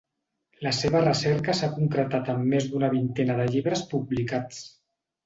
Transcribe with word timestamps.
La 0.67 0.71
seva 0.77 1.01
recerca 1.03 1.53
s’ha 1.59 1.69
concretat 1.75 2.31
en 2.35 2.41
més 2.53 2.65
d’una 2.71 2.89
vintena 2.95 3.37
de 3.41 3.47
llibres 3.53 3.85
publicats. 3.93 4.65